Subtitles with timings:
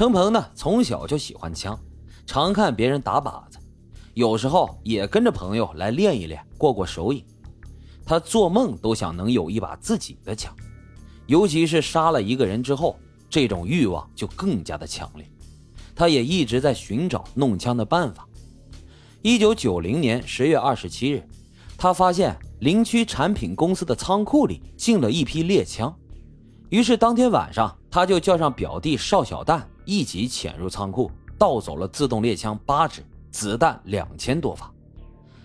[0.00, 1.78] 程鹏呢，从小就喜欢枪，
[2.24, 3.58] 常看别人打靶子，
[4.14, 7.22] 有时候也跟着朋友来练一练，过过手瘾。
[8.02, 10.56] 他做梦都想能有一把自己的枪，
[11.26, 15.30] 尤其是杀了一个人之后，这种欲望就更加的强烈。
[15.94, 18.26] 他也一直在寻找弄枪的办法。
[19.20, 21.22] 一九九零年十月二十七日，
[21.76, 25.94] 他发现林区产品公司的仓库里进了一批猎枪，
[26.70, 34.72] 于是当天晚上，他就叫上表弟邵小蛋一起潜入仓库，盗走了自动猎枪八支，子弹两千多发。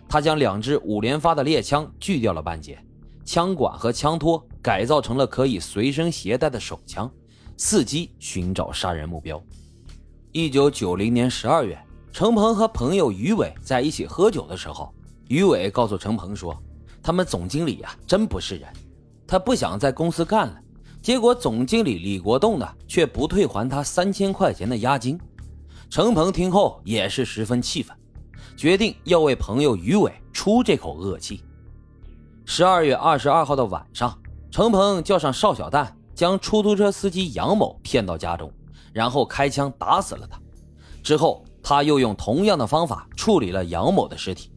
[0.07, 2.77] 他将两支五连发的猎枪锯掉了半截，
[3.25, 7.11] 枪管和枪托改造成了可以随身携带的手枪，
[7.57, 9.43] 伺机寻找杀人目标。
[10.31, 11.75] 一九九零年十二月，
[12.11, 14.93] 程鹏和朋友于伟在一起喝酒的时候，
[15.27, 16.55] 于伟告诉程鹏说
[17.01, 18.71] ：“他们总经理呀，真不是人，
[19.25, 20.61] 他不想在公司干了。
[21.05, 25.19] 结果总经理李国栋呢，却不退还他三千块钱的押金。”
[25.87, 27.95] 程鹏听后也是十分气愤。
[28.57, 31.43] 决定要为朋友于伟出这口恶气。
[32.43, 34.17] 十二月二十二号的晚上，
[34.49, 38.51] 程鹏叫上邵小蛋，将出租车司机杨某骗到家中，
[38.91, 40.41] 然后开枪打死了他。
[41.03, 44.49] 之后，他又用同样的方法处理了杨某的尸体，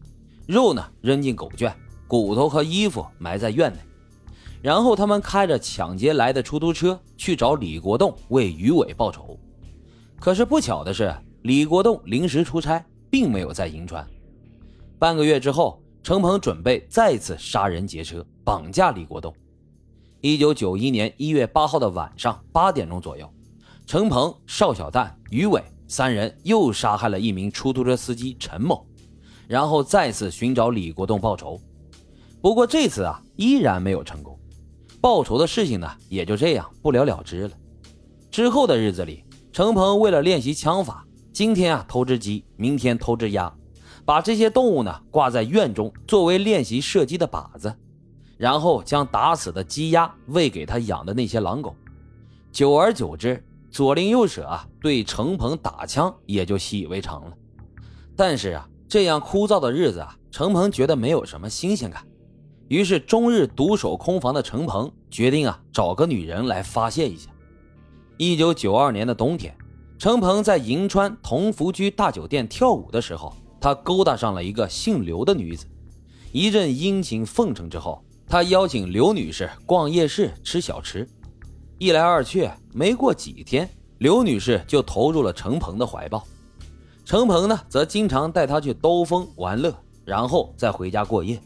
[0.47, 3.81] 肉呢扔进狗圈，骨头和衣服埋在院内。
[4.63, 9.39] 然后他们开着抢劫来的出租车去找李国栋为于伟报仇。
[10.21, 12.85] 可是不巧的是，李国栋临时出差。
[13.11, 14.07] 并没有在银川。
[14.99, 19.35] 半个月之后，程鹏准备再次杀人劫车，绑架李国栋。
[20.21, 23.27] 一九九一年一月八号的晚上八点钟左右，
[23.87, 28.87] 程鹏、邵小蛋、于伟三人又杀害了一名出租车司机陈某，
[29.47, 31.59] 然后再次寻找李国栋报仇。
[32.41, 34.38] 不过这次啊，依然没有成功。
[35.01, 37.51] 报仇的事情呢，也就这样不了了之了。
[38.31, 41.05] 之后的日子里，程鹏为了练习枪法。
[41.33, 43.53] 今天啊偷只鸡，明天偷只鸭，
[44.05, 47.73] 把这些动物呢挂在院中作为练习射击的靶子，
[48.37, 51.77] 然后将打死的鸡鸭喂给他养的那些狼狗。
[52.51, 57.33] 久而久之，左邻右舍啊对程鹏打枪也就习以为常了。
[58.17, 62.05] 但是啊，这样枯燥的日子啊，程鹏觉得没有什么新鲜感。
[62.69, 67.31] 于是，终日独守空房的程鹏决定啊找个女人来发泄一下。
[68.19, 69.55] 一九九二年的冬天。
[69.99, 75.67] 程鹏在银川同福居大酒店跳舞的时候，他勾搭上了一个姓刘的女子。
[76.31, 81.09] 一阵殷勤奉承之后，他邀请刘女士逛夜市、吃小吃。
[81.79, 83.69] 一来二去，没过几天，
[83.99, 86.23] 刘女士就投入了程鹏的怀抱。
[87.05, 89.75] 程鹏呢，则经常带她去兜风玩乐，
[90.05, 91.41] 然后再回家过夜。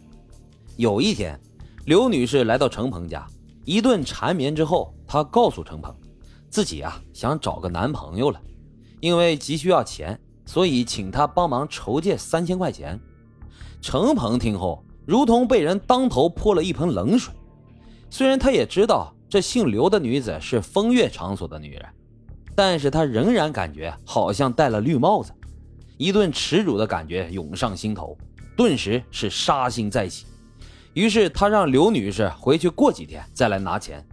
[0.83, 1.39] 有一天，
[1.85, 3.25] 刘女士来到程鹏家，
[3.65, 5.95] 一顿缠绵之后，她告诉程鹏。
[6.51, 8.41] 自己啊想找个男朋友了，
[8.99, 12.99] 因为急需要钱，所以请他帮忙筹借三千块钱。
[13.81, 17.33] 程鹏听后，如同被人当头泼了一盆冷水。
[18.11, 21.87] 虽然他也知道这姓刘的女子是风月场所的女人，
[22.57, 25.33] 但是他仍然感觉好像戴了绿帽子，
[25.97, 28.19] 一顿耻辱的感觉涌上心头，
[28.57, 30.27] 顿时是杀心再起。
[30.95, 34.07] 于是他让刘女士回去过几天再来拿钱。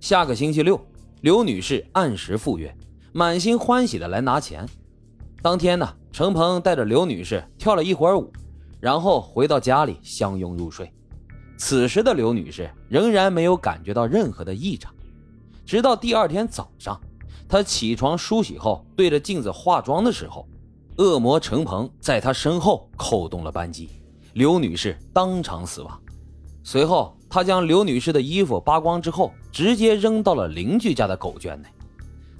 [0.00, 0.80] 下个星期六。
[1.22, 2.74] 刘女士按时赴约，
[3.12, 4.66] 满心欢喜的来拿钱。
[5.42, 8.32] 当天呢，程鹏带着刘女士跳了一会儿舞，
[8.80, 10.90] 然后回到家里相拥入睡。
[11.58, 14.94] 此时的刘女士仍然没有感觉到任何的异常，
[15.66, 16.98] 直到第二天早上，
[17.46, 20.48] 她起床梳洗后，对着镜子化妆的时候，
[20.96, 23.90] 恶魔程鹏在她身后扣动了扳机，
[24.32, 26.00] 刘女士当场死亡。
[26.62, 27.16] 随后。
[27.32, 31.68] 他将刘女士的衣服扒光之后，直接扔到了邻居家的狗圈内。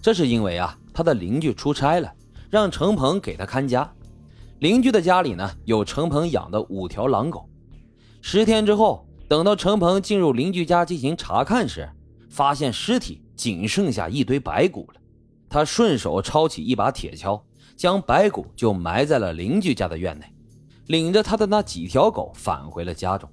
[0.03, 2.13] 这是因为啊，他的邻居出差了，
[2.51, 3.89] 让程鹏给他看家。
[4.59, 7.49] 邻居的家里呢，有程鹏养的五条狼狗。
[8.21, 11.89] 十天之后，等到程鹏进入邻居家进行查看时，
[12.29, 15.01] 发现尸体仅剩下一堆白骨了。
[15.49, 17.41] 他顺手抄起一把铁锹，
[17.77, 20.27] 将白骨就埋在了邻居家的院内，
[20.87, 23.29] 领着他的那几条狗返回了家中。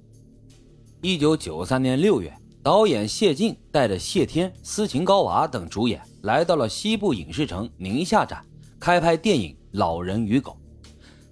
[1.00, 8.44] 一九九三年六月，导演谢晋带着谢天、斯琴高娃等主演来到了西部影视城宁夏站，
[8.80, 10.52] 开拍电影《老人与狗》。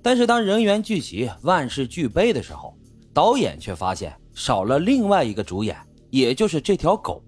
[0.02, 2.76] 但是当人员聚齐、万事俱备的时候，
[3.12, 5.76] 导演却发现少了另外一个主演，
[6.10, 7.20] 也就是这条狗。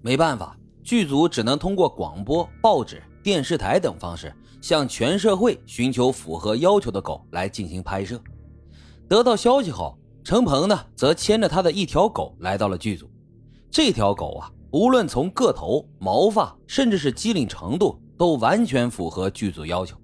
[0.00, 8.20] 没办法，剧组只能通过广播、报纸、电视台等方式，向全社会寻求符合要求的狗来进行拍摄。
[9.08, 9.96] 得到消息后。
[10.24, 13.10] 程鹏呢，则牵着他的一条狗来到了剧组。
[13.68, 19.96] 这条狗啊，无论从个头、毛发，甚至是机灵程度，都完全符合剧组要求。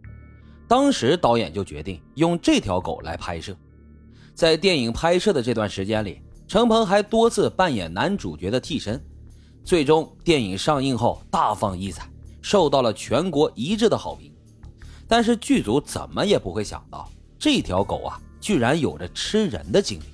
[0.67, 3.57] 当时导演就决定用这条狗来拍摄。
[4.35, 9.01] 在电影拍摄的这段时间里，程鹏还多次扮演男主角的替身。
[9.69, 12.09] 最终，电影上映后大放异彩，
[12.41, 14.33] 受到了全国一致的好评。
[15.07, 17.07] 但是剧组怎么也不会想到，
[17.39, 20.05] 这条狗啊，居然有着吃人的经历，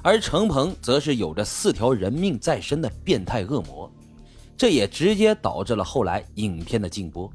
[0.00, 3.92] 而程鹏则是有着四条人命在身的变态恶魔。
[4.56, 7.30] 这也直接导致了后来影片的禁播。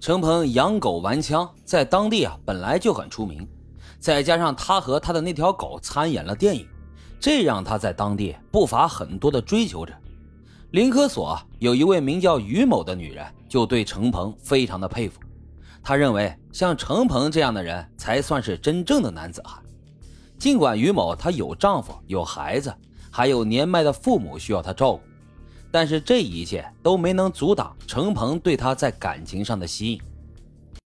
[0.00, 3.48] 程鹏养狗玩枪，在当地啊本来就很出名，
[3.98, 6.68] 再加上他和他的那条狗参演了电影，
[7.18, 9.94] 这让他在当地不乏很多的追求者。
[10.72, 15.20] 林科所有一位名叫于某的女人，就对程鹏非常的佩服。
[15.82, 19.62] 他认为像程鹏这样的人才算是真正的男子汉。
[20.38, 22.74] 尽管于某他有丈夫、有孩子，
[23.10, 25.02] 还有年迈的父母需要他照顾。
[25.70, 30.00] 但是这一切都没能阻挡程鹏对他在感情上的吸引。